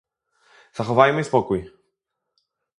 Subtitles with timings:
[0.73, 1.71] Zachowajmy spokój